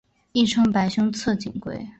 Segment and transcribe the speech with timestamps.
[0.31, 1.87] 亦称白胸侧颈龟。